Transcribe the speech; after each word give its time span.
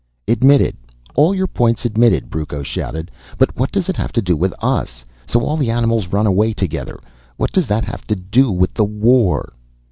"Admitted 0.27 0.75
all 1.13 1.35
your 1.35 1.45
points 1.45 1.85
admitted," 1.85 2.31
Brucco 2.31 2.63
shouted. 2.63 3.11
"But 3.37 3.55
what 3.55 3.71
does 3.71 3.87
it 3.87 3.95
have 3.97 4.11
to 4.13 4.19
do 4.23 4.35
with 4.35 4.51
us? 4.59 5.05
So 5.27 5.41
all 5.41 5.57
the 5.57 5.69
animals 5.69 6.07
run 6.07 6.25
away 6.25 6.53
together, 6.53 6.99
what 7.37 7.51
does 7.51 7.67
that 7.67 7.85
have 7.85 8.07
to 8.07 8.15
do 8.15 8.49
with 8.51 8.73
the 8.73 8.83
war?" 8.83 9.53